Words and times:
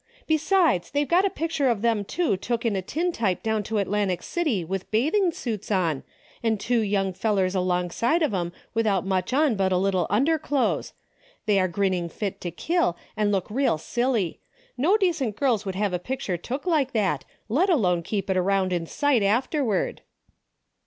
Be 0.25 0.35
sides, 0.35 0.89
they've 0.89 1.07
got 1.07 1.25
a 1.25 1.29
picture 1.29 1.69
of 1.69 1.83
them 1.83 2.03
two 2.03 2.35
took 2.35 2.65
in 2.65 2.75
a 2.75 2.81
tin 2.81 3.11
type 3.11 3.43
down 3.43 3.61
to 3.61 3.77
Atlantic 3.77 4.23
City 4.23 4.65
with 4.65 4.89
bath 4.89 5.13
ing 5.13 5.31
suits 5.31 5.69
on, 5.69 6.01
an' 6.41 6.57
two 6.57 6.79
young 6.79 7.13
fellers 7.13 7.53
along 7.53 7.91
side 7.91 8.23
of 8.23 8.33
'em 8.33 8.51
without 8.73 9.05
much 9.05 9.31
on 9.31 9.53
but 9.55 9.71
a 9.71 9.77
little 9.77 10.07
under 10.09 10.39
206 10.39 10.49
A 10.49 10.49
DAILY 10.49 10.71
RATE.' 10.71 11.45
207 11.45 11.45
clo'es. 11.45 11.45
They 11.45 11.59
are 11.59 11.75
grinning 11.75 12.09
fit 12.31 12.41
to 12.41 12.49
kill, 12.49 12.97
and 13.15 13.31
look 13.31 13.51
real 13.51 13.77
silly, 13.77 14.39
decent 14.99 15.35
girls 15.35 15.67
would 15.67 15.75
have 15.75 15.93
a 15.93 15.99
pic 15.99 16.21
ture 16.21 16.35
took 16.35 16.65
like 16.65 16.93
that, 16.93 17.23
let 17.47 17.69
alone 17.69 18.01
keep 18.01 18.27
it 18.31 18.41
round 18.41 18.73
in 18.73 18.87
sight 18.87 19.21
afterward." 19.21 20.01